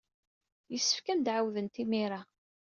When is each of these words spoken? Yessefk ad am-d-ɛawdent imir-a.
Yessefk 0.71 1.05
ad 1.07 1.17
am-d-ɛawdent 1.17 1.81
imir-a. 1.83 2.21